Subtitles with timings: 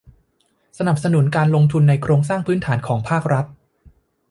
[0.77, 3.45] สนับสนุนการลงทุนในโครงสร้างพื้นฐานของภาครัฐ